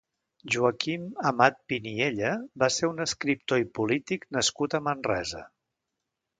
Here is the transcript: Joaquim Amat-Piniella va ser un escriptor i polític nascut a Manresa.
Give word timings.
Joaquim 0.53 1.03
Amat-Piniella 1.31 2.33
va 2.65 2.71
ser 2.77 2.91
un 2.95 3.05
escriptor 3.07 3.63
i 3.63 3.69
polític 3.79 4.29
nascut 4.39 4.77
a 4.81 4.85
Manresa. 4.91 5.47